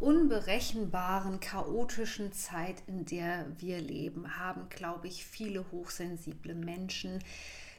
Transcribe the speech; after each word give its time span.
unberechenbaren, 0.00 1.40
chaotischen 1.40 2.32
Zeit, 2.32 2.82
in 2.86 3.04
der 3.04 3.46
wir 3.58 3.80
leben, 3.80 4.38
haben, 4.38 4.68
glaube 4.68 5.08
ich, 5.08 5.24
viele 5.24 5.70
hochsensible 5.70 6.54
Menschen 6.54 7.22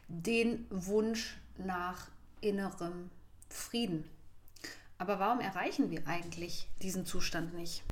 den 0.07 0.65
Wunsch 0.69 1.37
nach 1.57 2.09
innerem 2.41 3.09
Frieden. 3.49 4.03
Aber 4.97 5.19
warum 5.19 5.39
erreichen 5.39 5.89
wir 5.89 6.07
eigentlich 6.07 6.67
diesen 6.81 7.05
Zustand 7.05 7.53
nicht? 7.53 7.83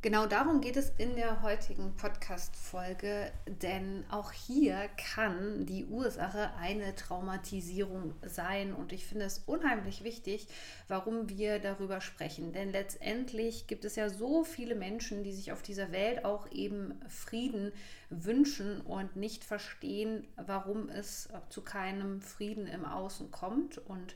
Genau 0.00 0.26
darum 0.26 0.60
geht 0.60 0.76
es 0.76 0.92
in 0.96 1.16
der 1.16 1.42
heutigen 1.42 1.92
Podcast-Folge, 1.96 3.32
denn 3.48 4.04
auch 4.10 4.30
hier 4.30 4.88
kann 4.96 5.66
die 5.66 5.86
Ursache 5.86 6.52
eine 6.56 6.94
Traumatisierung 6.94 8.14
sein. 8.22 8.74
Und 8.74 8.92
ich 8.92 9.04
finde 9.04 9.24
es 9.24 9.40
unheimlich 9.40 10.04
wichtig, 10.04 10.46
warum 10.86 11.28
wir 11.28 11.58
darüber 11.58 12.00
sprechen. 12.00 12.52
Denn 12.52 12.70
letztendlich 12.70 13.66
gibt 13.66 13.84
es 13.84 13.96
ja 13.96 14.08
so 14.08 14.44
viele 14.44 14.76
Menschen, 14.76 15.24
die 15.24 15.32
sich 15.32 15.50
auf 15.50 15.62
dieser 15.62 15.90
Welt 15.90 16.24
auch 16.24 16.48
eben 16.52 16.94
Frieden 17.08 17.72
wünschen 18.08 18.80
und 18.82 19.16
nicht 19.16 19.42
verstehen, 19.42 20.28
warum 20.36 20.88
es 20.90 21.28
zu 21.48 21.62
keinem 21.62 22.20
Frieden 22.20 22.68
im 22.68 22.84
Außen 22.84 23.32
kommt. 23.32 23.78
Und 23.78 24.14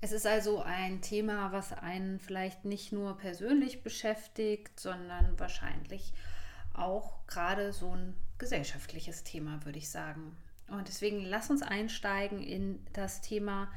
es 0.00 0.12
ist 0.12 0.26
also 0.26 0.62
ein 0.62 1.00
Thema, 1.00 1.52
was 1.52 1.72
einen 1.72 2.20
vielleicht 2.20 2.64
nicht 2.64 2.92
nur 2.92 3.18
persönlich 3.18 3.82
beschäftigt, 3.82 4.78
sondern 4.78 5.38
wahrscheinlich 5.38 6.12
auch 6.72 7.26
gerade 7.26 7.72
so 7.72 7.90
ein 7.90 8.14
gesellschaftliches 8.38 9.24
Thema, 9.24 9.64
würde 9.64 9.78
ich 9.78 9.90
sagen. 9.90 10.36
Und 10.68 10.86
deswegen 10.86 11.24
lass 11.24 11.50
uns 11.50 11.62
einsteigen 11.62 12.42
in 12.42 12.86
das 12.92 13.20
Thema, 13.20 13.68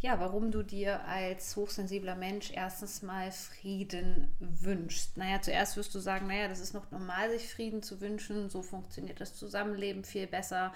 ja, 0.00 0.20
warum 0.20 0.50
du 0.50 0.62
dir 0.62 1.02
als 1.06 1.56
hochsensibler 1.56 2.14
Mensch 2.14 2.50
erstens 2.50 3.00
mal 3.00 3.32
Frieden 3.32 4.28
wünschst. 4.38 5.16
Naja, 5.16 5.40
zuerst 5.40 5.78
wirst 5.78 5.94
du 5.94 5.98
sagen, 5.98 6.26
naja, 6.26 6.48
das 6.48 6.60
ist 6.60 6.74
noch 6.74 6.90
normal, 6.90 7.30
sich 7.30 7.48
Frieden 7.48 7.82
zu 7.82 8.02
wünschen, 8.02 8.50
so 8.50 8.60
funktioniert 8.60 9.20
das 9.22 9.34
Zusammenleben 9.34 10.04
viel 10.04 10.26
besser 10.26 10.74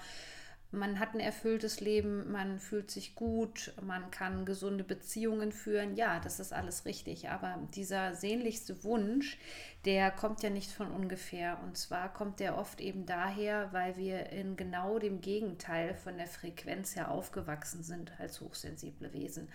man 0.71 0.99
hat 0.99 1.15
ein 1.15 1.19
erfülltes 1.19 1.79
Leben, 1.79 2.31
man 2.31 2.59
fühlt 2.59 2.91
sich 2.91 3.15
gut, 3.15 3.73
man 3.81 4.11
kann 4.11 4.45
gesunde 4.45 4.83
Beziehungen 4.83 5.51
führen. 5.51 5.95
Ja, 5.95 6.19
das 6.19 6.39
ist 6.39 6.53
alles 6.53 6.85
richtig. 6.85 7.29
Aber 7.29 7.57
dieser 7.73 8.13
sehnlichste 8.13 8.83
Wunsch, 8.83 9.39
der 9.85 10.11
kommt 10.11 10.43
ja 10.43 10.51
nicht 10.51 10.71
von 10.71 10.91
ungefähr. 10.91 11.59
Und 11.63 11.75
zwar 11.75 12.13
kommt 12.13 12.39
der 12.39 12.55
oft 12.55 12.81
eben 12.81 13.07
daher, 13.07 13.73
weil 13.73 13.97
wir 13.97 14.29
in 14.29 14.57
genau 14.57 14.99
dem 14.99 15.21
Gegenteil 15.21 15.95
von 15.95 16.17
der 16.17 16.27
Frequenz 16.27 16.95
her 16.95 17.09
aufgewachsen 17.09 17.81
sind 17.81 18.11
als 18.19 18.39
hochsensible 18.39 19.11
Wesen. 19.11 19.49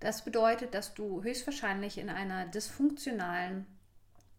Das 0.00 0.24
bedeutet, 0.24 0.74
dass 0.74 0.94
du 0.94 1.22
höchstwahrscheinlich 1.22 1.98
in 1.98 2.10
einer 2.10 2.46
dysfunktionalen 2.46 3.64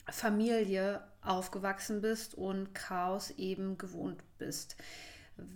Familie 0.09 1.01
aufgewachsen 1.21 2.01
bist 2.01 2.33
und 2.33 2.73
Chaos 2.73 3.29
eben 3.31 3.77
gewohnt 3.77 4.21
bist 4.37 4.75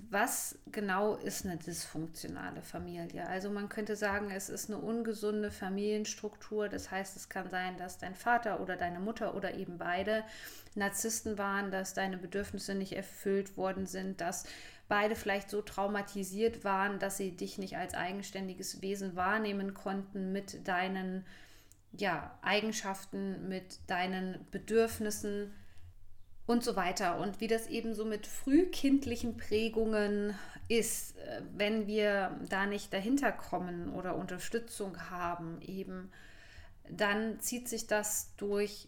was 0.10 0.58
genau 0.72 1.16
ist 1.16 1.46
eine 1.46 1.58
dysfunktionale 1.58 2.62
Familie? 2.62 3.28
Also 3.28 3.50
man 3.50 3.70
könnte 3.70 3.96
sagen, 3.96 4.32
es 4.32 4.50
ist 4.50 4.70
eine 4.70 4.80
ungesunde 4.80 5.52
Familienstruktur. 5.52 6.70
Das 6.70 6.90
heißt, 6.90 7.16
es 7.16 7.30
kann 7.30 7.50
sein, 7.50 7.78
dass 7.78 7.98
dein 7.98 8.16
Vater 8.16 8.62
oder 8.62 8.78
deine 8.78 9.00
Mutter 9.00 9.36
oder 9.36 9.54
eben 9.56 9.78
beide 9.78 10.24
Narzissten 10.76 11.38
waren, 11.38 11.72
dass 11.72 11.94
deine 11.94 12.18
Bedürfnisse 12.18 12.76
nicht 12.76 12.94
erfüllt 12.94 13.58
worden 13.58 13.86
sind, 13.86 14.22
dass 14.22 14.46
beide 14.88 15.16
vielleicht 15.16 15.50
so 15.50 15.62
traumatisiert 15.62 16.64
waren, 16.64 17.00
dass 17.00 17.18
sie 17.18 17.32
dich 17.32 17.58
nicht 17.58 17.78
als 17.78 17.94
eigenständiges 17.94 18.82
Wesen 18.82 19.16
wahrnehmen 19.16 19.74
konnten 19.74 20.32
mit 20.32 20.68
deinen 20.68 21.26
ja, 21.92 22.38
Eigenschaften, 22.42 23.48
mit 23.48 23.80
deinen 23.88 24.46
Bedürfnissen 24.52 25.54
und 26.48 26.64
so 26.64 26.76
weiter. 26.76 27.20
Und 27.20 27.42
wie 27.42 27.48
das 27.48 27.68
eben 27.68 27.94
so 27.94 28.06
mit 28.06 28.28
frühkindlichen 28.28 29.38
Prägungen 29.38 30.36
ist, 30.68 31.18
äh, 31.18 31.42
wenn 31.56 31.88
wir 31.88 32.40
da 32.50 32.66
nicht 32.66 32.94
dahinter 32.94 33.32
kommen 33.32 33.94
oder 33.94 34.16
Unterstützung 34.16 35.10
haben, 35.10 35.62
eben, 35.62 36.12
dann 36.90 37.40
zieht 37.40 37.68
sich 37.68 37.88
das 37.88 38.34
durch 38.38 38.88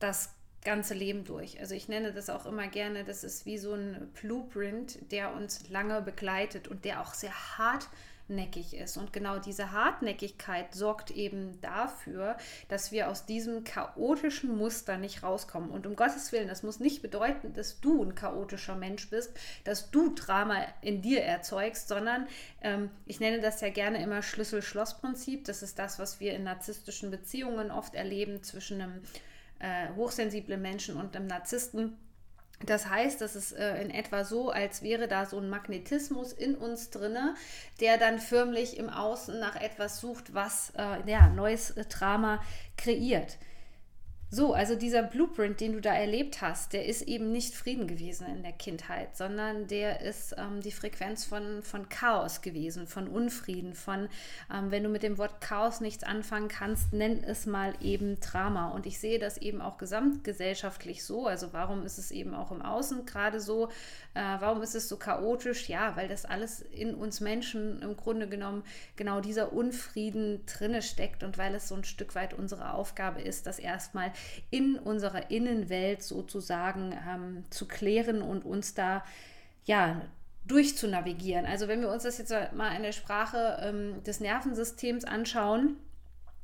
das 0.00 0.34
ganze 0.64 0.94
Leben 0.94 1.24
durch. 1.24 1.60
Also 1.60 1.74
ich 1.74 1.88
nenne 1.88 2.12
das 2.12 2.30
auch 2.30 2.46
immer 2.46 2.66
gerne, 2.66 3.04
das 3.04 3.22
ist 3.22 3.46
wie 3.46 3.58
so 3.58 3.74
ein 3.74 4.10
Blueprint, 4.20 5.10
der 5.12 5.32
uns 5.34 5.68
lange 5.68 6.02
begleitet 6.02 6.68
und 6.68 6.84
der 6.84 7.00
auch 7.00 7.14
sehr 7.14 7.32
hart 7.58 7.88
hartnäckig 8.28 8.74
ist. 8.74 8.96
Und 8.96 9.12
genau 9.12 9.38
diese 9.38 9.72
Hartnäckigkeit 9.72 10.74
sorgt 10.74 11.10
eben 11.10 11.60
dafür, 11.60 12.36
dass 12.68 12.92
wir 12.92 13.08
aus 13.08 13.26
diesem 13.26 13.64
chaotischen 13.64 14.56
Muster 14.56 14.98
nicht 14.98 15.22
rauskommen. 15.22 15.70
Und 15.70 15.86
um 15.86 15.96
Gottes 15.96 16.30
Willen, 16.32 16.48
das 16.48 16.62
muss 16.62 16.80
nicht 16.80 17.02
bedeuten, 17.02 17.54
dass 17.54 17.80
du 17.80 18.02
ein 18.02 18.14
chaotischer 18.14 18.76
Mensch 18.76 19.08
bist, 19.10 19.32
dass 19.64 19.90
du 19.90 20.14
Drama 20.14 20.66
in 20.82 21.02
dir 21.02 21.22
erzeugst, 21.22 21.88
sondern 21.88 22.26
ähm, 22.62 22.90
ich 23.06 23.20
nenne 23.20 23.40
das 23.40 23.60
ja 23.60 23.70
gerne 23.70 24.02
immer 24.02 24.22
Schlüssel-Schloss-Prinzip. 24.22 25.44
Das 25.44 25.62
ist 25.62 25.78
das, 25.78 25.98
was 25.98 26.20
wir 26.20 26.34
in 26.34 26.44
narzisstischen 26.44 27.10
Beziehungen 27.10 27.70
oft 27.70 27.94
erleben 27.94 28.42
zwischen 28.42 28.80
einem 28.80 29.02
äh, 29.60 29.88
hochsensiblen 29.96 30.60
Menschen 30.60 30.96
und 30.96 31.16
einem 31.16 31.26
Narzissten 31.26 31.96
das 32.64 32.88
heißt, 32.88 33.20
das 33.20 33.36
ist 33.36 33.52
äh, 33.52 33.80
in 33.80 33.90
etwa 33.90 34.24
so, 34.24 34.50
als 34.50 34.82
wäre 34.82 35.06
da 35.06 35.26
so 35.26 35.38
ein 35.38 35.48
Magnetismus 35.48 36.32
in 36.32 36.56
uns 36.56 36.90
drinne, 36.90 37.34
der 37.80 37.98
dann 37.98 38.18
förmlich 38.18 38.76
im 38.78 38.88
Außen 38.88 39.38
nach 39.38 39.54
etwas 39.56 40.00
sucht, 40.00 40.34
was 40.34 40.72
äh, 40.76 41.08
ja, 41.08 41.28
neues 41.28 41.70
äh, 41.70 41.84
Drama 41.84 42.42
kreiert. 42.76 43.38
So, 44.30 44.52
also 44.52 44.74
dieser 44.74 45.04
Blueprint, 45.04 45.58
den 45.58 45.72
du 45.72 45.80
da 45.80 45.94
erlebt 45.94 46.42
hast, 46.42 46.74
der 46.74 46.84
ist 46.84 47.00
eben 47.00 47.32
nicht 47.32 47.54
Frieden 47.54 47.86
gewesen 47.86 48.26
in 48.26 48.42
der 48.42 48.52
Kindheit, 48.52 49.16
sondern 49.16 49.68
der 49.68 50.02
ist 50.02 50.34
ähm, 50.36 50.60
die 50.60 50.70
Frequenz 50.70 51.24
von, 51.24 51.62
von 51.62 51.88
Chaos 51.88 52.42
gewesen, 52.42 52.86
von 52.86 53.08
Unfrieden, 53.08 53.72
von, 53.72 54.10
ähm, 54.54 54.70
wenn 54.70 54.82
du 54.82 54.90
mit 54.90 55.02
dem 55.02 55.16
Wort 55.16 55.40
Chaos 55.40 55.80
nichts 55.80 56.04
anfangen 56.04 56.48
kannst, 56.48 56.92
nenn 56.92 57.24
es 57.24 57.46
mal 57.46 57.72
eben 57.80 58.20
Drama. 58.20 58.68
Und 58.68 58.84
ich 58.84 58.98
sehe 58.98 59.18
das 59.18 59.38
eben 59.38 59.62
auch 59.62 59.78
gesamtgesellschaftlich 59.78 61.04
so. 61.04 61.26
Also 61.26 61.54
warum 61.54 61.86
ist 61.86 61.96
es 61.96 62.10
eben 62.10 62.34
auch 62.34 62.50
im 62.50 62.60
Außen 62.60 63.06
gerade 63.06 63.40
so? 63.40 63.70
Äh, 64.12 64.20
warum 64.40 64.60
ist 64.60 64.74
es 64.74 64.90
so 64.90 64.98
chaotisch? 64.98 65.70
Ja, 65.70 65.96
weil 65.96 66.08
das 66.08 66.26
alles 66.26 66.60
in 66.60 66.94
uns 66.94 67.20
Menschen 67.20 67.80
im 67.80 67.96
Grunde 67.96 68.28
genommen 68.28 68.62
genau 68.96 69.22
dieser 69.22 69.54
Unfrieden 69.54 70.44
drinne 70.44 70.82
steckt 70.82 71.24
und 71.24 71.38
weil 71.38 71.54
es 71.54 71.68
so 71.68 71.74
ein 71.76 71.84
Stück 71.84 72.14
weit 72.14 72.34
unsere 72.34 72.74
Aufgabe 72.74 73.22
ist, 73.22 73.46
das 73.46 73.58
erstmal 73.58 74.12
in 74.50 74.76
unserer 74.78 75.30
Innenwelt 75.30 76.02
sozusagen 76.02 76.92
ähm, 76.92 77.44
zu 77.50 77.66
klären 77.66 78.22
und 78.22 78.44
uns 78.44 78.74
da 78.74 79.04
ja 79.64 80.00
durchzunavigieren. 80.46 81.46
Also 81.46 81.68
wenn 81.68 81.80
wir 81.80 81.90
uns 81.90 82.02
das 82.02 82.18
jetzt 82.18 82.34
mal 82.54 82.74
in 82.74 82.82
der 82.82 82.92
Sprache 82.92 83.58
ähm, 83.62 84.02
des 84.04 84.20
Nervensystems 84.20 85.04
anschauen, 85.04 85.76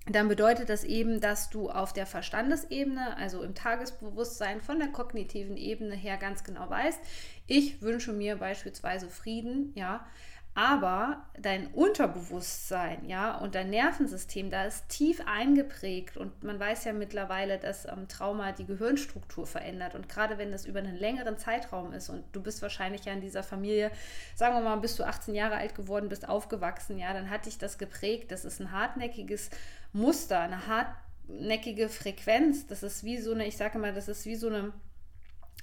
dann 0.07 0.29
bedeutet 0.29 0.69
das 0.69 0.85
eben, 0.85 1.21
dass 1.21 1.49
du 1.49 1.71
auf 1.71 1.95
der 1.95 2.05
Verstandesebene, 2.05 3.17
also 3.17 3.43
im 3.43 3.55
Tagesbewusstsein 3.55 4.61
von 4.61 4.79
der 4.79 4.89
kognitiven 4.89 5.57
Ebene 5.57 5.95
her 5.95 6.19
ganz 6.19 6.45
genau 6.45 6.69
weißt, 6.69 7.01
ich 7.47 7.81
wünsche 7.81 8.13
mir 8.13 8.37
beispielsweise 8.37 9.09
Frieden, 9.09 9.73
ja, 9.75 10.07
aber 10.55 11.25
dein 11.37 11.67
Unterbewusstsein, 11.69 13.09
ja, 13.09 13.37
und 13.39 13.57
dein 13.57 13.71
Nervensystem, 13.71 14.51
da 14.51 14.65
ist 14.65 14.89
tief 14.89 15.21
eingeprägt 15.27 16.17
und 16.17 16.45
man 16.45 16.61
weiß 16.61 16.85
ja 16.85 16.93
mittlerweile, 16.93 17.59
dass 17.59 17.87
ähm, 17.87 18.07
Trauma 18.07 18.53
die 18.53 18.65
Gehirnstruktur 18.65 19.49
verändert 19.49 19.97
und 19.97 20.09
gerade 20.09 20.39
wenn 20.39 20.53
das 20.53 20.65
über 20.65 20.79
einen 20.79 20.95
längeren 20.95 21.39
Zeitraum 21.39 21.93
ist 21.93 22.09
und 22.09 22.25
du 22.31 22.41
bist 22.41 22.63
wahrscheinlich 22.63 23.05
ja 23.05 23.13
in 23.13 23.21
dieser 23.21 23.43
Familie, 23.43 23.91
sagen 24.37 24.55
wir 24.55 24.63
mal, 24.63 24.77
bis 24.77 24.95
du 24.95 25.05
18 25.05 25.35
Jahre 25.35 25.57
alt 25.57 25.75
geworden 25.75 26.09
bist, 26.09 26.29
aufgewachsen, 26.29 26.99
ja, 26.99 27.13
dann 27.13 27.31
hat 27.31 27.47
dich 27.47 27.59
das 27.59 27.77
geprägt. 27.77 28.31
Das 28.31 28.45
ist 28.45 28.61
ein 28.61 28.71
hartnäckiges 28.71 29.51
Muster, 29.93 30.39
eine 30.39 30.69
hartnäckige 30.69 31.89
Frequenz. 31.89 32.69
Das 32.69 32.85
ist 32.85 33.03
wie 33.03 33.19
so 33.19 33.33
eine, 33.33 33.47
ich 33.47 33.57
sage 33.57 33.79
mal, 33.79 33.93
das 33.93 34.07
ist 34.07 34.25
wie 34.25 34.37
so 34.37 34.47
eine 34.47 34.73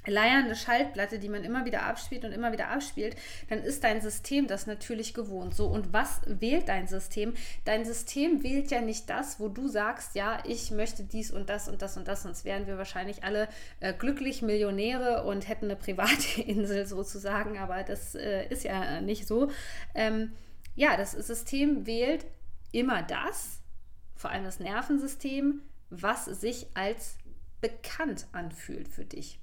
leiernde 0.06 0.56
Schaltplatte, 0.56 1.20
die 1.20 1.30
man 1.30 1.44
immer 1.44 1.66
wieder 1.66 1.84
abspielt 1.84 2.26
und 2.26 2.32
immer 2.32 2.52
wieder 2.52 2.70
abspielt, 2.70 3.16
dann 3.50 3.60
ist 3.60 3.84
dein 3.84 4.02
System 4.02 4.48
das 4.48 4.66
natürlich 4.66 5.14
gewohnt. 5.14 5.54
So, 5.54 5.68
und 5.68 5.94
was 5.94 6.22
wählt 6.26 6.68
dein 6.68 6.88
System? 6.88 7.34
Dein 7.66 7.86
System 7.86 8.44
wählt 8.44 8.72
ja 8.72 8.82
nicht 8.82 9.10
das, 9.10 9.40
wo 9.40 9.48
du 9.48 9.68
sagst, 9.68 10.16
ja, 10.16 10.40
ich 10.46 10.72
möchte 10.72 11.04
dies 11.04 11.32
und 11.32 11.50
das 11.50 11.68
und 11.68 11.82
das 11.82 11.98
und 11.98 12.08
das, 12.08 12.24
sonst 12.24 12.46
wären 12.46 12.66
wir 12.68 12.78
wahrscheinlich 12.78 13.24
alle 13.24 13.48
äh, 13.80 13.94
glücklich 13.94 14.42
Millionäre 14.42 15.24
und 15.24 15.48
hätten 15.48 15.66
eine 15.66 15.76
private 15.82 16.42
Insel 16.42 16.88
sozusagen, 16.88 17.58
aber 17.60 17.84
das 17.84 18.16
äh, 18.16 18.48
ist 18.48 18.64
ja 18.64 19.02
nicht 19.02 19.28
so. 19.28 19.52
Ähm, 19.94 20.34
ja, 20.76 20.98
das 20.98 21.12
System 21.12 21.86
wählt 21.86 22.26
immer 22.72 23.04
das, 23.04 23.60
vor 24.16 24.32
allem 24.32 24.46
das 24.46 24.60
Nervensystem, 24.60 25.62
was 25.90 26.26
sich 26.26 26.68
als 26.74 27.18
bekannt 27.60 28.26
anfühlt 28.32 28.88
für 28.88 29.04
dich 29.04 29.41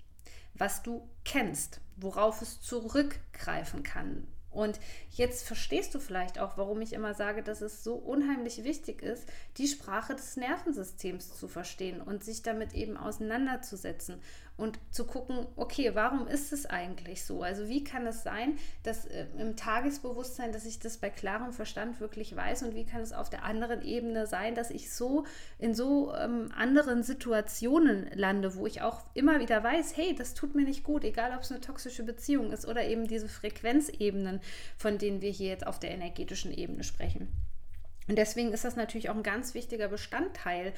was 0.58 0.82
du 0.82 1.08
kennst, 1.24 1.80
worauf 1.96 2.42
es 2.42 2.60
zurückgreifen 2.60 3.82
kann. 3.82 4.26
Und 4.50 4.80
jetzt 5.10 5.46
verstehst 5.46 5.94
du 5.94 6.00
vielleicht 6.00 6.38
auch, 6.38 6.56
warum 6.56 6.80
ich 6.80 6.92
immer 6.92 7.14
sage, 7.14 7.42
dass 7.42 7.60
es 7.60 7.84
so 7.84 7.94
unheimlich 7.94 8.64
wichtig 8.64 9.02
ist, 9.02 9.28
die 9.56 9.68
Sprache 9.68 10.14
des 10.14 10.36
Nervensystems 10.36 11.38
zu 11.38 11.48
verstehen 11.48 12.00
und 12.00 12.24
sich 12.24 12.42
damit 12.42 12.72
eben 12.74 12.96
auseinanderzusetzen 12.96 14.20
und 14.58 14.80
zu 14.90 15.06
gucken, 15.06 15.46
okay, 15.54 15.92
warum 15.94 16.26
ist 16.26 16.52
es 16.52 16.66
eigentlich 16.66 17.24
so? 17.24 17.42
Also 17.42 17.68
wie 17.68 17.84
kann 17.84 18.06
es 18.08 18.24
sein, 18.24 18.58
dass 18.82 19.06
äh, 19.06 19.26
im 19.38 19.56
Tagesbewusstsein, 19.56 20.52
dass 20.52 20.66
ich 20.66 20.80
das 20.80 20.98
bei 20.98 21.10
klarem 21.10 21.52
Verstand 21.52 22.00
wirklich 22.00 22.34
weiß 22.34 22.64
und 22.64 22.74
wie 22.74 22.84
kann 22.84 23.00
es 23.00 23.12
auf 23.12 23.30
der 23.30 23.44
anderen 23.44 23.82
Ebene 23.82 24.26
sein, 24.26 24.56
dass 24.56 24.70
ich 24.70 24.92
so 24.92 25.24
in 25.58 25.74
so 25.74 26.12
ähm, 26.12 26.50
anderen 26.56 27.04
Situationen 27.04 28.10
lande, 28.14 28.56
wo 28.56 28.66
ich 28.66 28.82
auch 28.82 29.04
immer 29.14 29.38
wieder 29.38 29.62
weiß, 29.62 29.96
hey, 29.96 30.12
das 30.16 30.34
tut 30.34 30.56
mir 30.56 30.64
nicht 30.64 30.82
gut, 30.82 31.04
egal 31.04 31.32
ob 31.36 31.42
es 31.42 31.52
eine 31.52 31.60
toxische 31.60 32.02
Beziehung 32.02 32.50
ist 32.50 32.66
oder 32.66 32.84
eben 32.84 33.06
diese 33.06 33.28
Frequenzebenen, 33.28 34.40
von 34.76 34.98
denen 34.98 35.22
wir 35.22 35.30
hier 35.30 35.50
jetzt 35.50 35.68
auf 35.68 35.78
der 35.78 35.92
energetischen 35.92 36.52
Ebene 36.52 36.82
sprechen. 36.82 37.28
Und 38.08 38.16
deswegen 38.16 38.52
ist 38.52 38.64
das 38.64 38.74
natürlich 38.74 39.08
auch 39.08 39.14
ein 39.14 39.22
ganz 39.22 39.54
wichtiger 39.54 39.86
Bestandteil 39.86 40.72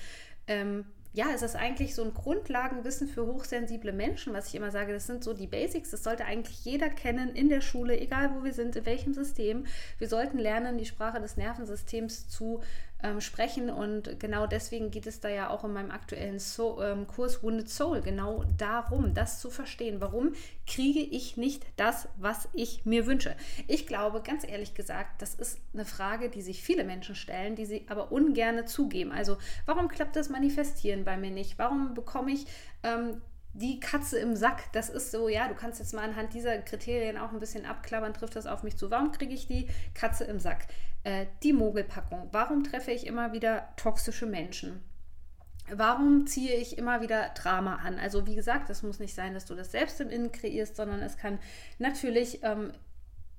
ähm, 0.48 0.84
ja, 1.12 1.26
es 1.34 1.42
ist 1.42 1.56
eigentlich 1.56 1.94
so 1.94 2.04
ein 2.04 2.14
Grundlagenwissen 2.14 3.08
für 3.08 3.26
hochsensible 3.26 3.92
Menschen, 3.92 4.32
was 4.32 4.48
ich 4.48 4.54
immer 4.54 4.70
sage, 4.70 4.92
das 4.92 5.06
sind 5.06 5.24
so 5.24 5.34
die 5.34 5.48
Basics, 5.48 5.90
das 5.90 6.04
sollte 6.04 6.24
eigentlich 6.24 6.64
jeder 6.64 6.88
kennen 6.88 7.34
in 7.34 7.48
der 7.48 7.60
Schule, 7.60 7.98
egal 7.98 8.34
wo 8.34 8.44
wir 8.44 8.52
sind, 8.52 8.76
in 8.76 8.86
welchem 8.86 9.12
System. 9.12 9.66
Wir 9.98 10.08
sollten 10.08 10.38
lernen, 10.38 10.78
die 10.78 10.86
Sprache 10.86 11.20
des 11.20 11.36
Nervensystems 11.36 12.28
zu 12.28 12.60
ähm, 13.02 13.20
sprechen. 13.20 13.70
Und 13.70 14.18
genau 14.20 14.46
deswegen 14.46 14.90
geht 14.90 15.06
es 15.06 15.20
da 15.20 15.28
ja 15.28 15.50
auch 15.50 15.64
in 15.64 15.72
meinem 15.72 15.90
aktuellen 15.90 16.38
so 16.38 16.82
ähm, 16.82 17.06
Kurs 17.06 17.42
Wounded 17.42 17.68
Soul 17.68 18.00
genau 18.00 18.44
darum, 18.56 19.14
das 19.14 19.40
zu 19.40 19.50
verstehen. 19.50 20.00
Warum 20.00 20.32
kriege 20.66 21.00
ich 21.00 21.36
nicht 21.36 21.64
das, 21.76 22.08
was 22.16 22.48
ich 22.54 22.84
mir 22.84 23.06
wünsche? 23.06 23.34
Ich 23.66 23.86
glaube, 23.86 24.22
ganz 24.22 24.46
ehrlich 24.46 24.74
gesagt, 24.74 25.22
das 25.22 25.34
ist 25.34 25.58
eine 25.74 25.84
Frage, 25.84 26.28
die 26.28 26.42
sich 26.42 26.62
viele 26.62 26.84
Menschen 26.84 27.14
stellen, 27.14 27.56
die 27.56 27.66
sie 27.66 27.86
aber 27.88 28.12
ungern 28.12 28.66
zugeben. 28.66 29.12
Also, 29.12 29.38
warum 29.66 29.88
klappt 29.88 30.16
das 30.16 30.28
Manifestieren 30.28 31.04
bei 31.04 31.16
mir 31.16 31.30
nicht? 31.30 31.58
Warum 31.58 31.94
bekomme 31.94 32.32
ich 32.32 32.46
ähm, 32.82 33.20
die 33.52 33.80
Katze 33.80 34.18
im 34.18 34.36
Sack, 34.36 34.72
das 34.72 34.88
ist 34.90 35.10
so, 35.10 35.28
ja, 35.28 35.48
du 35.48 35.54
kannst 35.54 35.80
jetzt 35.80 35.92
mal 35.92 36.04
anhand 36.04 36.34
dieser 36.34 36.58
Kriterien 36.58 37.18
auch 37.18 37.32
ein 37.32 37.40
bisschen 37.40 37.66
abklappern, 37.66 38.14
trifft 38.14 38.36
das 38.36 38.46
auf 38.46 38.62
mich 38.62 38.76
zu. 38.76 38.90
Warum 38.90 39.10
kriege 39.10 39.34
ich 39.34 39.46
die 39.46 39.68
Katze 39.94 40.24
im 40.24 40.38
Sack? 40.38 40.66
Äh, 41.02 41.26
die 41.42 41.52
Mogelpackung. 41.52 42.28
Warum 42.30 42.62
treffe 42.62 42.92
ich 42.92 43.06
immer 43.06 43.32
wieder 43.32 43.68
toxische 43.76 44.26
Menschen? 44.26 44.82
Warum 45.72 46.26
ziehe 46.26 46.56
ich 46.56 46.78
immer 46.78 47.00
wieder 47.00 47.30
Drama 47.30 47.76
an? 47.76 47.98
Also 47.98 48.26
wie 48.26 48.34
gesagt, 48.34 48.70
es 48.70 48.82
muss 48.82 48.98
nicht 48.98 49.14
sein, 49.14 49.34
dass 49.34 49.46
du 49.46 49.54
das 49.54 49.70
selbst 49.70 50.00
im 50.00 50.10
Innen 50.10 50.32
kreierst, 50.32 50.76
sondern 50.76 51.00
es 51.00 51.16
kann 51.16 51.38
natürlich 51.78 52.42
ähm, 52.42 52.72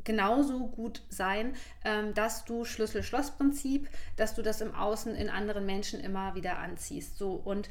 genauso 0.04 0.68
gut 0.68 1.04
sein, 1.10 1.54
ähm, 1.84 2.14
dass 2.14 2.46
du 2.46 2.66
Schlüssel-Schloss-Prinzip, 2.66 3.90
dass 4.16 4.34
du 4.36 4.42
das 4.42 4.62
im 4.62 4.74
Außen 4.74 5.16
in 5.16 5.30
anderen 5.30 5.66
Menschen 5.66 6.00
immer 6.00 6.36
wieder 6.36 6.58
anziehst. 6.58 7.18
So 7.18 7.34
und 7.34 7.70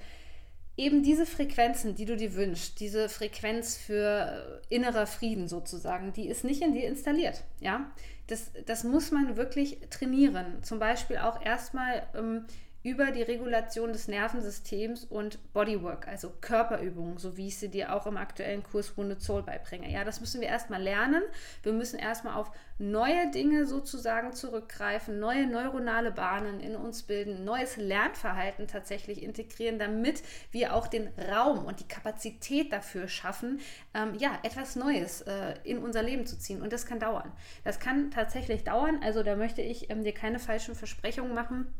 eben 0.76 1.02
diese 1.02 1.26
Frequenzen, 1.26 1.94
die 1.94 2.05
du 2.05 2.17
dir 2.17 2.34
wünschst, 2.34 2.81
diese 2.81 3.08
Frequenz 3.08 3.76
für 3.76 4.61
äh, 4.69 4.75
innerer 4.75 5.06
Frieden 5.06 5.49
sozusagen, 5.49 6.12
die 6.12 6.28
ist 6.28 6.44
nicht 6.44 6.62
in 6.62 6.72
dir 6.72 6.88
installiert. 6.88 7.44
Ja, 7.61 7.90
das, 8.26 8.50
das 8.67 8.84
muss 8.84 9.11
man 9.11 9.37
wirklich 9.37 9.78
trainieren. 9.90 10.62
Zum 10.62 10.78
Beispiel 10.78 11.19
auch 11.19 11.44
erstmal 11.44 12.06
ähm, 12.14 12.46
über 12.82 13.11
die 13.11 13.23
Regulation 13.23 13.93
des 13.93 14.09
Nervensystems 14.09 15.05
und 15.05 15.53
Bodywork, 15.53 16.09
also 16.09 16.32
Körperübungen, 16.41 17.19
so 17.19 17.37
wie 17.37 17.49
ich 17.49 17.59
sie 17.59 17.69
dir 17.69 17.94
auch 17.94 18.06
im 18.06 18.17
aktuellen 18.17 18.62
Kurs 18.62 18.97
Wounded 18.97 19.21
Soul 19.21 19.43
beibringe. 19.43 19.91
Ja, 19.93 20.03
das 20.03 20.21
müssen 20.21 20.41
wir 20.41 20.49
erstmal 20.49 20.82
lernen. 20.82 21.23
Wir 21.62 21.75
müssen 21.75 21.99
erstmal 21.99 22.35
auf 22.35 22.50
neue 22.79 23.31
Dinge 23.32 23.67
sozusagen 23.67 24.32
zurückgreifen, 24.32 25.19
neue 25.19 25.47
neuronale 25.47 26.11
Bahnen 26.11 26.61
in 26.61 26.75
uns 26.75 27.03
bilden, 27.03 27.44
neues 27.44 27.77
Lernverhalten 27.77 28.67
tatsächlich 28.67 29.23
integrieren, 29.23 29.79
damit 29.79 30.23
wir 30.50 30.75
auch 30.75 30.87
den 30.87 31.09
Raum 31.31 31.67
und 31.67 31.81
die 31.81 31.88
Kapazität 31.88 32.73
dafür 32.73 33.09
schaffen, 33.09 33.61
ähm, 33.93 34.15
ja, 34.19 34.38
etwas 34.43 34.76
Neues 34.76 35.21
äh, 35.23 35.55
in 35.65 35.79
unser 35.79 36.03
Leben 36.03 36.25
zu 36.25 36.38
ziehen. 36.38 36.62
Und 36.62 36.73
das 36.73 36.87
kann 36.87 36.99
dauern. 36.99 37.31
Das 37.62 37.79
kann 37.79 38.11
tatsächlich 38.11 38.65
dauern. 38.65 39.00
Also 39.05 39.23
da 39.23 39.37
möchte 39.37 39.61
ich 39.61 39.91
ähm, 39.91 40.03
dir 40.03 40.15
keine 40.15 40.38
falschen 40.38 40.75
Versprechungen 40.75 41.35
machen 41.35 41.75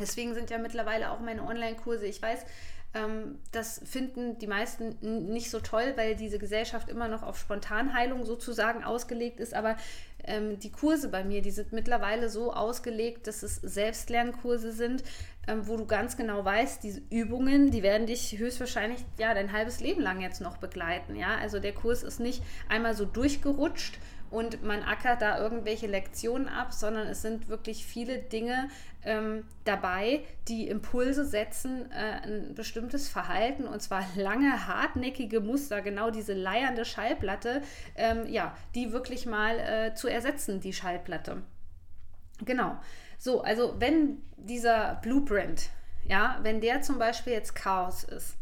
Deswegen 0.00 0.34
sind 0.34 0.50
ja 0.50 0.58
mittlerweile 0.58 1.10
auch 1.10 1.20
meine 1.20 1.42
Online-Kurse, 1.42 2.06
ich 2.06 2.20
weiß, 2.20 2.44
ähm, 2.92 3.38
das 3.52 3.80
finden 3.84 4.38
die 4.38 4.46
meisten 4.46 4.96
nicht 5.32 5.50
so 5.50 5.60
toll, 5.60 5.92
weil 5.96 6.16
diese 6.16 6.38
Gesellschaft 6.38 6.88
immer 6.88 7.08
noch 7.08 7.22
auf 7.22 7.38
Spontanheilung 7.38 8.24
sozusagen 8.24 8.82
ausgelegt 8.82 9.38
ist. 9.38 9.54
Aber 9.54 9.76
ähm, 10.24 10.58
die 10.58 10.72
Kurse 10.72 11.08
bei 11.08 11.22
mir, 11.22 11.40
die 11.40 11.52
sind 11.52 11.72
mittlerweile 11.72 12.28
so 12.28 12.52
ausgelegt, 12.52 13.26
dass 13.26 13.42
es 13.42 13.56
Selbstlernkurse 13.56 14.72
sind, 14.72 15.04
ähm, 15.46 15.66
wo 15.68 15.76
du 15.76 15.86
ganz 15.86 16.16
genau 16.16 16.44
weißt, 16.44 16.82
diese 16.82 17.00
Übungen, 17.10 17.70
die 17.70 17.82
werden 17.82 18.06
dich 18.06 18.36
höchstwahrscheinlich 18.36 19.04
ja 19.18 19.34
dein 19.34 19.52
halbes 19.52 19.80
Leben 19.80 20.00
lang 20.00 20.20
jetzt 20.20 20.40
noch 20.40 20.56
begleiten. 20.56 21.14
Ja, 21.14 21.36
also 21.36 21.60
der 21.60 21.72
Kurs 21.72 22.02
ist 22.02 22.18
nicht 22.18 22.42
einmal 22.68 22.94
so 22.94 23.04
durchgerutscht 23.04 23.98
und 24.30 24.62
man 24.62 24.82
ackert 24.82 25.22
da 25.22 25.38
irgendwelche 25.38 25.86
Lektionen 25.86 26.48
ab, 26.48 26.72
sondern 26.72 27.08
es 27.08 27.22
sind 27.22 27.48
wirklich 27.48 27.84
viele 27.84 28.18
Dinge 28.18 28.68
ähm, 29.04 29.44
dabei, 29.64 30.22
die 30.48 30.68
Impulse 30.68 31.24
setzen, 31.24 31.90
äh, 31.90 32.26
ein 32.26 32.54
bestimmtes 32.54 33.08
Verhalten 33.08 33.66
und 33.66 33.80
zwar 33.80 34.04
lange, 34.14 34.66
hartnäckige 34.66 35.40
Muster, 35.40 35.82
genau 35.82 36.10
diese 36.10 36.34
leiernde 36.34 36.84
Schallplatte, 36.84 37.62
ähm, 37.96 38.26
ja, 38.26 38.56
die 38.74 38.92
wirklich 38.92 39.26
mal 39.26 39.58
äh, 39.58 39.94
zu 39.94 40.08
ersetzen, 40.08 40.60
die 40.60 40.72
Schallplatte. 40.72 41.42
Genau. 42.44 42.78
So, 43.18 43.42
also 43.42 43.74
wenn 43.78 44.22
dieser 44.36 44.98
Blueprint, 45.02 45.70
ja, 46.04 46.38
wenn 46.42 46.60
der 46.60 46.82
zum 46.82 46.98
Beispiel 46.98 47.34
jetzt 47.34 47.54
Chaos 47.54 48.04
ist, 48.04 48.36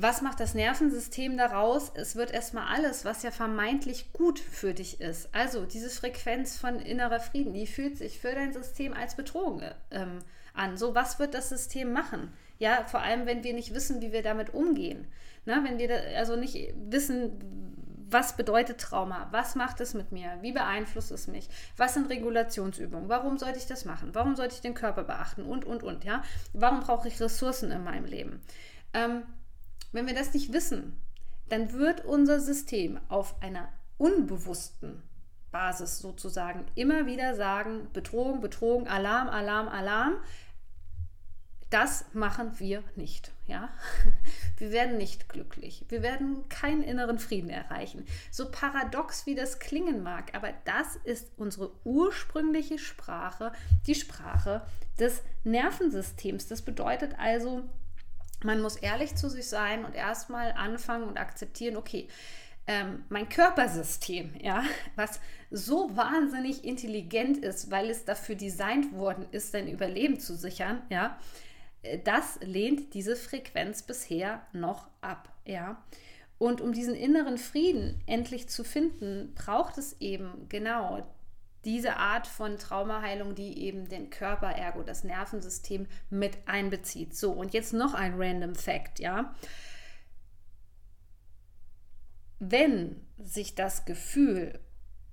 was 0.00 0.22
macht 0.22 0.38
das 0.38 0.54
Nervensystem 0.54 1.36
daraus? 1.36 1.90
Es 1.94 2.14
wird 2.14 2.30
erstmal 2.30 2.72
alles, 2.72 3.04
was 3.04 3.24
ja 3.24 3.32
vermeintlich 3.32 4.12
gut 4.12 4.38
für 4.38 4.72
dich 4.72 5.00
ist. 5.00 5.28
Also 5.34 5.66
diese 5.66 5.90
Frequenz 5.90 6.56
von 6.56 6.78
innerer 6.78 7.18
Frieden, 7.18 7.52
die 7.52 7.66
fühlt 7.66 7.98
sich 7.98 8.20
für 8.20 8.32
dein 8.32 8.52
System 8.52 8.92
als 8.92 9.16
Bedrohung 9.16 9.60
ähm, 9.90 10.20
an. 10.54 10.76
So, 10.76 10.94
was 10.94 11.18
wird 11.18 11.34
das 11.34 11.48
System 11.48 11.92
machen? 11.92 12.32
Ja, 12.60 12.84
vor 12.84 13.00
allem, 13.00 13.26
wenn 13.26 13.42
wir 13.42 13.54
nicht 13.54 13.74
wissen, 13.74 14.00
wie 14.00 14.12
wir 14.12 14.22
damit 14.22 14.54
umgehen. 14.54 15.08
Na, 15.46 15.64
wenn 15.64 15.78
wir 15.78 15.88
da, 15.88 15.94
also 16.16 16.36
nicht 16.36 16.74
wissen, 16.76 17.32
was 18.08 18.36
bedeutet 18.36 18.78
Trauma? 18.78 19.26
Was 19.32 19.56
macht 19.56 19.80
es 19.80 19.94
mit 19.94 20.12
mir? 20.12 20.38
Wie 20.42 20.52
beeinflusst 20.52 21.10
es 21.10 21.26
mich? 21.26 21.48
Was 21.76 21.94
sind 21.94 22.08
Regulationsübungen? 22.08 23.08
Warum 23.08 23.36
sollte 23.36 23.58
ich 23.58 23.66
das 23.66 23.84
machen? 23.84 24.10
Warum 24.12 24.36
sollte 24.36 24.54
ich 24.54 24.60
den 24.60 24.74
Körper 24.74 25.02
beachten? 25.02 25.42
Und, 25.42 25.64
und, 25.64 25.82
und, 25.82 26.04
ja? 26.04 26.22
Warum 26.52 26.80
brauche 26.80 27.08
ich 27.08 27.20
Ressourcen 27.20 27.72
in 27.72 27.82
meinem 27.82 28.04
Leben? 28.04 28.40
Ähm, 28.94 29.24
wenn 29.92 30.06
wir 30.06 30.14
das 30.14 30.34
nicht 30.34 30.52
wissen, 30.52 31.00
dann 31.48 31.72
wird 31.72 32.04
unser 32.04 32.40
System 32.40 33.00
auf 33.08 33.40
einer 33.42 33.68
unbewussten 33.96 35.02
Basis 35.50 35.98
sozusagen 35.98 36.66
immer 36.74 37.06
wieder 37.06 37.34
sagen, 37.34 37.88
Bedrohung, 37.92 38.40
Bedrohung, 38.40 38.86
Alarm, 38.86 39.28
Alarm, 39.28 39.68
Alarm. 39.68 40.16
Das 41.70 42.06
machen 42.14 42.58
wir 42.58 42.82
nicht, 42.96 43.30
ja? 43.46 43.68
Wir 44.56 44.72
werden 44.72 44.96
nicht 44.96 45.28
glücklich. 45.28 45.84
Wir 45.88 46.02
werden 46.02 46.48
keinen 46.48 46.82
inneren 46.82 47.18
Frieden 47.18 47.50
erreichen. 47.50 48.06
So 48.30 48.50
paradox 48.50 49.26
wie 49.26 49.34
das 49.34 49.58
klingen 49.58 50.02
mag, 50.02 50.34
aber 50.34 50.48
das 50.64 50.96
ist 51.04 51.30
unsere 51.36 51.70
ursprüngliche 51.84 52.78
Sprache, 52.78 53.52
die 53.86 53.94
Sprache 53.94 54.62
des 54.98 55.22
Nervensystems. 55.44 56.48
Das 56.48 56.62
bedeutet 56.62 57.18
also, 57.18 57.68
man 58.44 58.60
muss 58.60 58.76
ehrlich 58.76 59.14
zu 59.16 59.28
sich 59.28 59.48
sein 59.48 59.84
und 59.84 59.94
erstmal 59.94 60.52
anfangen 60.52 61.08
und 61.08 61.18
akzeptieren, 61.18 61.76
okay, 61.76 62.08
ähm, 62.66 63.04
mein 63.08 63.28
Körpersystem, 63.28 64.34
ja, 64.40 64.62
was 64.96 65.20
so 65.50 65.96
wahnsinnig 65.96 66.64
intelligent 66.64 67.38
ist, 67.38 67.70
weil 67.70 67.90
es 67.90 68.04
dafür 68.04 68.34
designt 68.34 68.92
worden 68.92 69.26
ist, 69.32 69.52
sein 69.52 69.68
Überleben 69.68 70.20
zu 70.20 70.36
sichern, 70.36 70.82
ja, 70.90 71.18
äh, 71.82 71.98
das 71.98 72.38
lehnt 72.42 72.94
diese 72.94 73.16
Frequenz 73.16 73.82
bisher 73.82 74.42
noch 74.52 74.88
ab, 75.00 75.32
ja. 75.44 75.82
Und 76.36 76.60
um 76.60 76.72
diesen 76.72 76.94
inneren 76.94 77.36
Frieden 77.36 78.00
endlich 78.06 78.48
zu 78.48 78.62
finden, 78.62 79.34
braucht 79.34 79.76
es 79.76 80.00
eben 80.00 80.46
genau 80.48 81.04
diese 81.68 81.96
Art 81.96 82.26
von 82.26 82.56
Traumaheilung, 82.56 83.34
die 83.34 83.62
eben 83.62 83.90
den 83.90 84.08
Körper, 84.08 84.50
ergo 84.52 84.82
das 84.82 85.04
Nervensystem 85.04 85.86
mit 86.08 86.38
einbezieht. 86.46 87.14
So, 87.14 87.32
und 87.32 87.52
jetzt 87.52 87.74
noch 87.74 87.92
ein 87.92 88.14
random 88.16 88.54
Fact, 88.54 89.00
ja. 89.00 89.34
Wenn 92.38 93.06
sich 93.18 93.54
das 93.54 93.84
Gefühl 93.84 94.58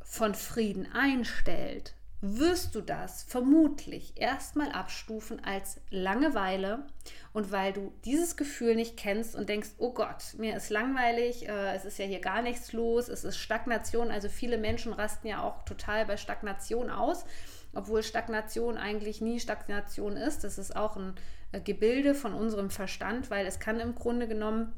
von 0.02 0.34
Frieden 0.34 0.90
einstellt, 0.94 1.95
wirst 2.28 2.74
du 2.74 2.82
das 2.82 3.24
vermutlich 3.24 4.14
erstmal 4.16 4.72
abstufen 4.72 5.44
als 5.44 5.80
Langeweile. 5.92 6.88
Und 7.34 7.52
weil 7.52 7.74
du 7.74 7.94
dieses 8.06 8.36
Gefühl 8.38 8.76
nicht 8.76 8.98
kennst 8.98 9.36
und 9.36 9.50
denkst, 9.50 9.70
oh 9.78 9.94
Gott, 9.94 10.36
mir 10.38 10.56
ist 10.56 10.70
langweilig, 10.70 11.48
äh, 11.48 11.76
es 11.76 11.86
ist 11.86 12.00
ja 12.00 12.06
hier 12.06 12.22
gar 12.22 12.42
nichts 12.42 12.74
los, 12.74 13.10
es 13.10 13.24
ist 13.24 13.38
Stagnation, 13.38 14.10
also 14.10 14.30
viele 14.30 14.58
Menschen 14.58 14.94
rasten 14.94 15.28
ja 15.28 15.44
auch 15.44 15.64
total 15.66 16.06
bei 16.06 16.18
Stagnation 16.18 16.90
aus, 16.90 17.26
obwohl 17.74 18.04
Stagnation 18.04 18.78
eigentlich 18.78 19.22
nie 19.22 19.40
Stagnation 19.40 20.16
ist, 20.16 20.46
das 20.46 20.58
ist 20.58 20.76
auch 20.76 20.96
ein 20.96 21.14
äh, 21.52 21.60
Gebilde 21.60 22.16
von 22.16 22.34
unserem 22.34 22.70
Verstand, 22.70 23.30
weil 23.30 23.46
es 23.46 23.60
kann 23.60 23.80
im 23.82 23.96
Grunde 23.96 24.28
genommen 24.28 24.74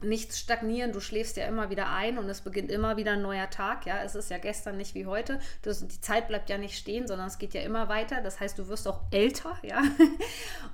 nichts 0.00 0.38
stagnieren, 0.38 0.92
du 0.92 1.00
schläfst 1.00 1.36
ja 1.36 1.46
immer 1.46 1.70
wieder 1.70 1.90
ein 1.90 2.18
und 2.18 2.28
es 2.28 2.42
beginnt 2.42 2.70
immer 2.70 2.96
wieder 2.96 3.12
ein 3.12 3.22
neuer 3.22 3.48
Tag, 3.48 3.86
ja, 3.86 4.02
es 4.02 4.14
ist 4.14 4.30
ja 4.30 4.38
gestern 4.38 4.76
nicht 4.76 4.94
wie 4.94 5.06
heute, 5.06 5.40
das, 5.62 5.86
die 5.86 6.00
Zeit 6.00 6.28
bleibt 6.28 6.50
ja 6.50 6.58
nicht 6.58 6.76
stehen, 6.76 7.06
sondern 7.06 7.28
es 7.28 7.38
geht 7.38 7.54
ja 7.54 7.62
immer 7.62 7.88
weiter, 7.88 8.20
das 8.20 8.38
heißt, 8.38 8.58
du 8.58 8.68
wirst 8.68 8.86
auch 8.86 9.00
älter, 9.10 9.56
ja, 9.62 9.82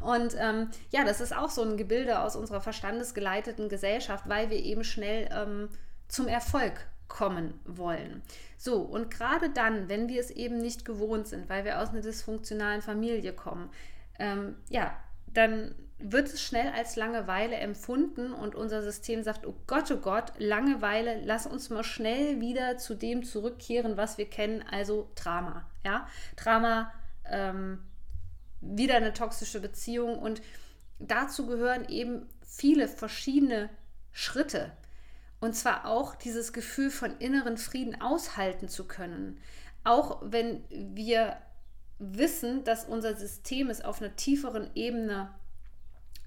und 0.00 0.34
ähm, 0.38 0.70
ja, 0.90 1.04
das 1.04 1.20
ist 1.20 1.34
auch 1.36 1.50
so 1.50 1.62
ein 1.62 1.76
Gebilde 1.76 2.20
aus 2.20 2.34
unserer 2.34 2.60
verstandesgeleiteten 2.60 3.68
Gesellschaft, 3.68 4.28
weil 4.28 4.50
wir 4.50 4.58
eben 4.58 4.82
schnell 4.82 5.28
ähm, 5.32 5.68
zum 6.08 6.26
Erfolg 6.26 6.88
kommen 7.08 7.60
wollen. 7.64 8.22
So, 8.56 8.80
und 8.80 9.10
gerade 9.10 9.50
dann, 9.50 9.88
wenn 9.88 10.08
wir 10.08 10.20
es 10.20 10.30
eben 10.30 10.58
nicht 10.58 10.84
gewohnt 10.84 11.28
sind, 11.28 11.48
weil 11.48 11.64
wir 11.64 11.80
aus 11.80 11.90
einer 11.90 12.00
dysfunktionalen 12.00 12.80
Familie 12.80 13.32
kommen, 13.32 13.70
ähm, 14.18 14.56
ja, 14.68 14.96
dann 15.26 15.74
wird 16.02 16.28
es 16.28 16.42
schnell 16.42 16.72
als 16.72 16.96
Langeweile 16.96 17.56
empfunden 17.56 18.32
und 18.32 18.54
unser 18.54 18.82
System 18.82 19.22
sagt, 19.22 19.46
oh 19.46 19.54
Gott, 19.66 19.90
oh 19.90 19.98
Gott, 19.98 20.32
Langeweile, 20.38 21.20
lass 21.24 21.46
uns 21.46 21.70
mal 21.70 21.84
schnell 21.84 22.40
wieder 22.40 22.76
zu 22.78 22.94
dem 22.94 23.22
zurückkehren, 23.22 23.96
was 23.96 24.18
wir 24.18 24.28
kennen, 24.28 24.64
also 24.70 25.10
Drama. 25.14 25.68
Ja, 25.84 26.08
Drama, 26.36 26.92
ähm, 27.24 27.78
wieder 28.60 28.96
eine 28.96 29.12
toxische 29.12 29.60
Beziehung 29.60 30.18
und 30.18 30.42
dazu 30.98 31.46
gehören 31.46 31.88
eben 31.88 32.28
viele 32.44 32.88
verschiedene 32.88 33.70
Schritte. 34.12 34.72
Und 35.40 35.54
zwar 35.54 35.86
auch 35.86 36.14
dieses 36.14 36.52
Gefühl 36.52 36.90
von 36.90 37.16
inneren 37.18 37.58
Frieden 37.58 38.00
aushalten 38.00 38.68
zu 38.68 38.86
können. 38.86 39.40
Auch 39.82 40.22
wenn 40.24 40.62
wir 40.70 41.36
wissen, 41.98 42.62
dass 42.64 42.84
unser 42.84 43.16
System 43.16 43.70
es 43.70 43.80
auf 43.82 44.00
einer 44.00 44.14
tieferen 44.14 44.70
Ebene 44.74 45.34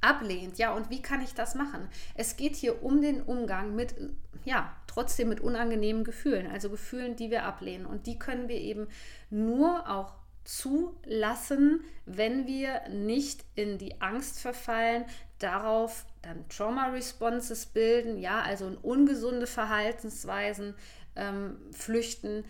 ablehnt. 0.05 0.57
Ja, 0.57 0.73
und 0.73 0.89
wie 0.89 1.01
kann 1.01 1.21
ich 1.21 1.33
das 1.33 1.55
machen? 1.55 1.87
Es 2.15 2.37
geht 2.37 2.55
hier 2.55 2.83
um 2.83 3.01
den 3.01 3.21
Umgang 3.21 3.75
mit, 3.75 3.95
ja, 4.43 4.75
trotzdem 4.87 5.29
mit 5.29 5.41
unangenehmen 5.41 6.03
Gefühlen, 6.03 6.47
also 6.47 6.69
Gefühlen, 6.69 7.15
die 7.15 7.31
wir 7.31 7.43
ablehnen. 7.43 7.85
Und 7.85 8.07
die 8.07 8.19
können 8.19 8.47
wir 8.47 8.57
eben 8.57 8.87
nur 9.29 9.89
auch 9.89 10.15
zulassen, 10.45 11.83
wenn 12.05 12.47
wir 12.47 12.87
nicht 12.89 13.43
in 13.55 13.77
die 13.77 13.99
Angst 13.99 14.39
verfallen, 14.39 15.05
darauf 15.39 16.05
dann 16.21 16.47
Trauma 16.49 16.89
Responses 16.89 17.65
bilden, 17.65 18.17
ja, 18.17 18.41
also 18.41 18.67
in 18.67 18.77
ungesunde 18.77 19.47
Verhaltensweisen 19.47 20.75
ähm, 21.15 21.57
flüchten, 21.71 22.45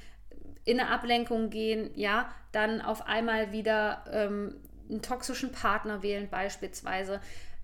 in 0.66 0.80
eine 0.80 0.90
Ablenkung 0.90 1.50
gehen, 1.50 1.92
ja, 1.96 2.30
dann 2.52 2.82
auf 2.82 3.06
einmal 3.06 3.52
wieder 3.52 4.04
ähm, 4.12 4.56
einen 4.90 5.02
toxischen 5.02 5.52
Partner 5.52 6.04
wählen 6.04 6.30
beispielsweise, 6.30 7.22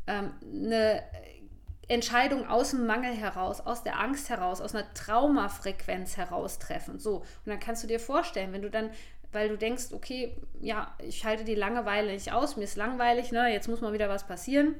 ähm, 0.07 0.33
eine 0.43 1.03
Entscheidung 1.87 2.47
aus 2.47 2.71
dem 2.71 2.85
Mangel 2.85 3.13
heraus, 3.13 3.59
aus 3.61 3.83
der 3.83 3.99
Angst 3.99 4.29
heraus, 4.29 4.61
aus 4.61 4.73
einer 4.73 4.91
Traumafrequenz 4.93 6.17
heraus 6.17 6.59
treffen. 6.59 6.99
So, 6.99 7.17
und 7.17 7.47
dann 7.47 7.59
kannst 7.59 7.83
du 7.83 7.87
dir 7.87 7.99
vorstellen, 7.99 8.53
wenn 8.53 8.61
du 8.61 8.69
dann 8.69 8.91
weil 9.31 9.49
du 9.49 9.57
denkst, 9.57 9.93
okay, 9.93 10.35
ja, 10.59 10.95
ich 10.99 11.25
halte 11.25 11.43
die 11.43 11.55
Langeweile 11.55 12.11
nicht 12.11 12.33
aus, 12.33 12.57
mir 12.57 12.63
ist 12.63 12.75
langweilig, 12.75 13.31
ne, 13.31 13.51
jetzt 13.51 13.67
muss 13.67 13.81
mal 13.81 13.93
wieder 13.93 14.09
was 14.09 14.27
passieren. 14.27 14.75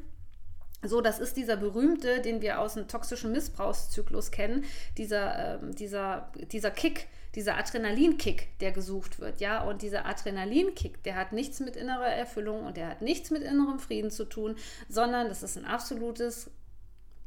So, 0.83 0.99
das 1.01 1.19
ist 1.19 1.37
dieser 1.37 1.57
berühmte, 1.57 2.21
den 2.21 2.41
wir 2.41 2.59
aus 2.59 2.73
dem 2.73 2.87
toxischen 2.87 3.31
Missbrauchszyklus 3.31 4.31
kennen, 4.31 4.65
dieser, 4.97 5.61
ähm, 5.61 5.75
dieser, 5.75 6.31
dieser 6.51 6.71
Kick, 6.71 7.07
dieser 7.35 7.57
Adrenalinkick, 7.57 8.57
der 8.59 8.71
gesucht 8.71 9.19
wird, 9.19 9.39
ja, 9.39 9.63
und 9.63 9.83
dieser 9.83 10.05
Adrenalinkick, 10.05 11.03
der 11.03 11.15
hat 11.15 11.33
nichts 11.33 11.59
mit 11.59 11.75
innerer 11.75 12.07
Erfüllung 12.07 12.65
und 12.65 12.77
der 12.77 12.89
hat 12.89 13.01
nichts 13.01 13.29
mit 13.29 13.43
innerem 13.43 13.79
Frieden 13.79 14.11
zu 14.11 14.25
tun, 14.25 14.55
sondern 14.89 15.29
das 15.29 15.43
ist 15.43 15.57
ein 15.57 15.65
absolutes 15.65 16.49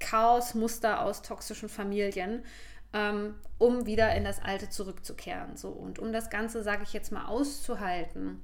Chaosmuster 0.01 1.03
aus 1.03 1.23
toxischen 1.23 1.69
Familien, 1.69 2.43
ähm, 2.93 3.37
um 3.59 3.87
wieder 3.87 4.15
in 4.15 4.25
das 4.25 4.43
Alte 4.43 4.69
zurückzukehren. 4.69 5.57
So 5.57 5.69
und 5.69 5.99
um 6.01 6.13
das 6.13 6.29
Ganze, 6.29 6.63
sage 6.63 6.83
ich 6.83 6.93
jetzt 6.93 7.13
mal, 7.13 7.27
auszuhalten 7.27 8.43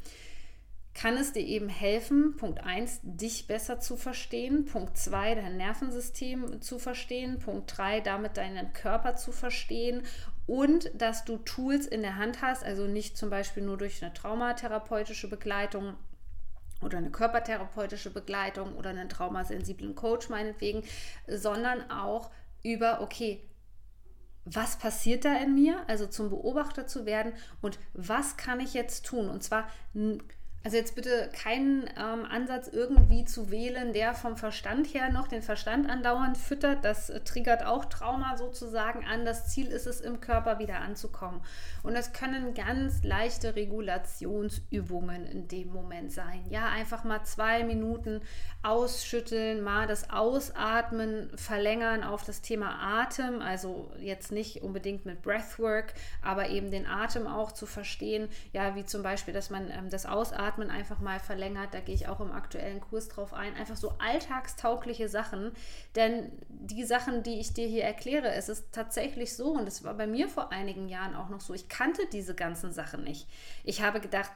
kann 0.94 1.16
es 1.16 1.32
dir 1.32 1.44
eben 1.44 1.68
helfen, 1.68 2.37
Punkt 2.37 2.64
1, 2.64 3.00
dich 3.02 3.47
besser 3.47 3.80
zu 3.80 3.97
verstehen, 3.97 4.64
Punkt 4.64 4.97
2, 4.97 5.37
dein 5.37 5.56
Nervensystem 5.56 6.61
zu 6.61 6.78
verstehen, 6.78 7.38
Punkt 7.38 7.76
3, 7.76 8.00
damit 8.00 8.37
deinen 8.37 8.73
Körper 8.73 9.14
zu 9.14 9.32
verstehen? 9.32 10.02
Und 10.47 10.90
dass 11.00 11.25
du 11.25 11.38
Tools 11.38 11.87
in 11.87 12.02
der 12.02 12.16
Hand 12.16 12.42
hast, 12.42 12.64
also 12.64 12.87
nicht 12.87 13.16
zum 13.16 13.30
Beispiel 13.30 13.62
nur 13.62 13.78
durch 13.78 14.02
eine 14.02 14.12
traumatherapeutische 14.12 15.28
Begleitung 15.28 15.94
oder 16.82 16.99
eine 16.99 17.11
körpertherapeutische 17.11 18.11
Begleitung 18.11 18.75
oder 18.75 18.90
einen 18.90 19.09
traumasensiblen 19.09 19.94
Coach 19.94 20.28
meinetwegen, 20.28 20.82
sondern 21.28 21.88
auch 21.90 22.30
über, 22.64 23.00
okay, 23.00 23.49
was 24.44 24.78
passiert 24.78 25.25
da 25.25 25.37
in 25.37 25.54
mir, 25.54 25.85
also 25.87 26.06
zum 26.06 26.30
Beobachter 26.30 26.87
zu 26.87 27.06
werden 27.06 27.32
und 27.61 27.78
was 27.92 28.37
kann 28.37 28.59
ich 28.59 28.75
jetzt 28.75 29.06
tun? 29.06 29.28
Und 29.28 29.44
zwar 29.44 29.68
also 30.62 30.76
jetzt 30.76 30.95
bitte 30.95 31.31
keinen 31.33 31.88
ähm, 31.97 32.26
Ansatz 32.31 32.69
irgendwie 32.69 33.25
zu 33.25 33.50
wählen, 33.50 33.95
der 33.95 34.12
vom 34.12 34.37
Verstand 34.37 34.93
her 34.93 35.11
noch 35.11 35.26
den 35.26 35.40
Verstand 35.40 35.88
andauernd 35.88 36.37
füttert. 36.37 36.85
Das 36.85 37.09
äh, 37.09 37.21
triggert 37.21 37.64
auch 37.64 37.87
Trauma 37.87 38.37
sozusagen 38.37 39.07
an. 39.07 39.25
Das 39.25 39.49
Ziel 39.49 39.69
ist 39.69 39.87
es, 39.87 40.02
im 40.02 40.21
Körper 40.21 40.59
wieder 40.59 40.81
anzukommen. 40.81 41.40
Und 41.83 41.97
es 41.97 42.12
können 42.12 42.52
ganz 42.52 43.02
leichte 43.02 43.57
Regulationsübungen 43.57 45.25
in 45.25 45.49
dem 45.49 45.73
Moment 45.73 46.12
sein. 46.12 46.45
Ja, 46.50 46.69
einfach 46.69 47.05
mal 47.05 47.25
zwei 47.25 47.64
Minuten 47.64 48.21
ausschütteln, 48.62 49.62
mal 49.62 49.87
das 49.87 50.11
Ausatmen 50.11 51.31
verlängern 51.37 52.05
auf 52.05 52.23
das 52.25 52.43
Thema 52.43 53.00
Atem. 53.00 53.40
Also 53.40 53.90
jetzt 53.99 54.31
nicht 54.31 54.62
unbedingt 54.62 55.07
mit 55.07 55.23
Breathwork, 55.23 55.95
aber 56.21 56.50
eben 56.50 56.71
den 56.71 56.87
Atem 56.87 57.26
auch 57.26 57.52
zu 57.52 57.64
verstehen. 57.64 58.29
Ja, 58.52 58.76
wie 58.76 58.85
zum 58.85 59.02
Beispiel, 59.02 59.33
dass 59.33 59.49
man 59.49 59.71
ähm, 59.71 59.88
das 59.88 60.05
Ausatmen 60.05 60.50
Atmen 60.50 60.71
einfach 60.71 60.99
mal 61.00 61.21
verlängert. 61.21 61.73
Da 61.73 61.80
gehe 61.80 61.95
ich 61.95 62.09
auch 62.09 62.21
im 62.21 62.33
aktuellen 62.33 62.80
Kurs 62.80 63.09
drauf 63.09 63.33
ein. 63.33 63.54
Einfach 63.54 63.76
so 63.76 63.95
alltagstaugliche 63.99 65.09
Sachen. 65.09 65.52
Denn 65.95 66.33
die 66.49 66.85
Sachen, 66.85 67.23
die 67.23 67.40
ich 67.40 67.52
dir 67.52 67.66
hier 67.66 67.85
erkläre, 67.85 68.33
es 68.33 68.49
ist 68.49 68.73
tatsächlich 68.73 69.37
so, 69.37 69.52
und 69.52 69.69
es 69.69 69.85
war 69.85 69.95
bei 69.95 70.07
mir 70.07 70.28
vor 70.28 70.52
einigen 70.52 70.88
Jahren 70.88 71.14
auch 71.14 71.28
noch 71.28 71.40
so, 71.40 71.54
ich 71.54 71.69
kannte 71.69 72.02
diese 72.12 72.35
ganzen 72.35 72.73
Sachen 72.73 73.04
nicht. 73.04 73.28
Ich 73.64 73.83
habe 73.83 74.00
gedacht, 74.00 74.33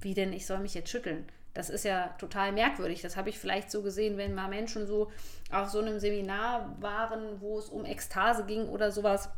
wie 0.00 0.14
denn, 0.14 0.32
ich 0.32 0.46
soll 0.46 0.58
mich 0.58 0.74
jetzt 0.74 0.90
schütteln. 0.90 1.26
Das 1.54 1.68
ist 1.68 1.84
ja 1.84 2.08
total 2.18 2.52
merkwürdig. 2.52 3.02
Das 3.02 3.16
habe 3.16 3.28
ich 3.28 3.38
vielleicht 3.38 3.70
so 3.70 3.82
gesehen, 3.82 4.16
wenn 4.16 4.34
mal 4.34 4.48
Menschen 4.48 4.86
so 4.86 5.10
auf 5.50 5.68
so 5.68 5.80
einem 5.80 6.00
Seminar 6.00 6.76
waren, 6.80 7.40
wo 7.40 7.58
es 7.58 7.68
um 7.68 7.84
Ekstase 7.84 8.44
ging 8.44 8.68
oder 8.68 8.90
sowas 8.90 9.28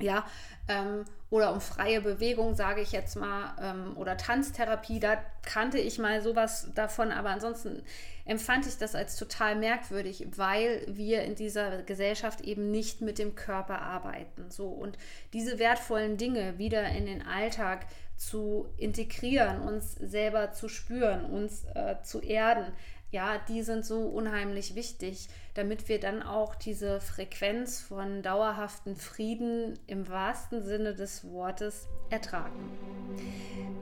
ja, 0.00 0.24
ähm, 0.68 1.04
oder 1.30 1.52
um 1.52 1.60
freie 1.60 2.00
Bewegung, 2.00 2.54
sage 2.54 2.80
ich 2.80 2.92
jetzt 2.92 3.16
mal, 3.16 3.54
ähm, 3.60 3.96
oder 3.96 4.16
Tanztherapie, 4.16 5.00
da 5.00 5.16
kannte 5.42 5.78
ich 5.78 5.98
mal 5.98 6.22
sowas 6.22 6.70
davon, 6.74 7.10
aber 7.10 7.30
ansonsten 7.30 7.82
empfand 8.24 8.66
ich 8.66 8.78
das 8.78 8.94
als 8.94 9.16
total 9.16 9.56
merkwürdig, 9.56 10.26
weil 10.36 10.84
wir 10.88 11.22
in 11.22 11.34
dieser 11.34 11.82
Gesellschaft 11.82 12.40
eben 12.42 12.70
nicht 12.70 13.00
mit 13.00 13.18
dem 13.18 13.34
Körper 13.34 13.80
arbeiten. 13.80 14.50
So 14.50 14.68
und 14.68 14.98
diese 15.32 15.58
wertvollen 15.58 16.16
Dinge 16.16 16.58
wieder 16.58 16.88
in 16.90 17.06
den 17.06 17.26
Alltag 17.26 17.86
zu 18.16 18.68
integrieren, 18.76 19.60
uns 19.60 19.94
selber 19.94 20.52
zu 20.52 20.68
spüren, 20.68 21.26
uns 21.26 21.64
äh, 21.74 21.96
zu 22.02 22.20
erden, 22.20 22.72
ja, 23.10 23.38
die 23.48 23.62
sind 23.62 23.84
so 23.84 24.00
unheimlich 24.00 24.74
wichtig, 24.74 25.28
damit 25.54 25.88
wir 25.88 26.00
dann 26.00 26.22
auch 26.22 26.54
diese 26.54 27.00
Frequenz 27.00 27.80
von 27.80 28.22
dauerhaften 28.22 28.96
Frieden 28.96 29.78
im 29.86 30.08
wahrsten 30.08 30.62
Sinne 30.62 30.94
des 30.94 31.24
Wortes 31.30 31.88
ertragen. 32.10 32.70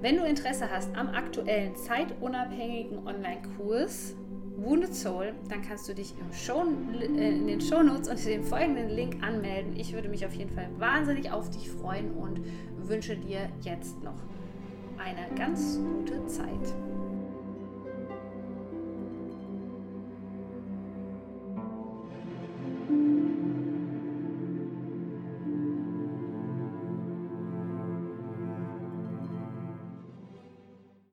Wenn 0.00 0.16
du 0.16 0.24
Interesse 0.24 0.70
hast 0.70 0.94
am 0.94 1.08
aktuellen 1.08 1.74
zeitunabhängigen 1.76 3.06
Online-Kurs, 3.06 4.14
Wounded 4.56 4.94
Soul, 4.94 5.34
dann 5.48 5.62
kannst 5.62 5.88
du 5.88 5.94
dich 5.94 6.14
Show, 6.32 6.64
äh, 7.00 7.04
in 7.04 7.46
den 7.46 7.60
Shownotes 7.60 8.08
unter 8.08 8.24
dem 8.24 8.44
folgenden 8.44 8.88
Link 8.88 9.22
anmelden. 9.22 9.74
Ich 9.76 9.92
würde 9.92 10.08
mich 10.08 10.24
auf 10.24 10.34
jeden 10.34 10.54
Fall 10.54 10.68
wahnsinnig 10.78 11.32
auf 11.32 11.50
dich 11.50 11.68
freuen 11.70 12.12
und 12.12 12.40
wünsche 12.76 13.16
dir 13.16 13.48
jetzt 13.62 14.00
noch 14.02 14.14
eine 14.96 15.34
ganz 15.36 15.78
gute 15.78 16.24
Zeit. 16.26 16.93